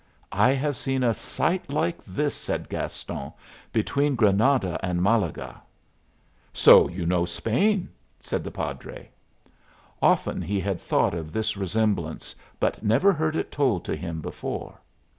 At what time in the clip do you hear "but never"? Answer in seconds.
12.59-13.13